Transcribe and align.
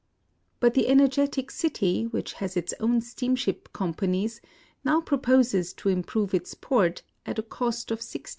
But 0.59 0.73
the 0.73 0.87
energetic 0.87 1.51
city, 1.51 2.05
which 2.07 2.33
has 2.41 2.57
its 2.57 2.73
own 2.79 3.01
steamship 3.01 3.71
companies, 3.71 4.41
now 4.83 4.99
proposes 4.99 5.73
to 5.73 5.89
im 5.89 6.01
prove 6.01 6.33
its 6.33 6.55
port, 6.55 7.03
at 7.23 7.37
a 7.37 7.43
cost 7.43 7.91
of 7.91 7.99
116,000,000. 7.99 8.25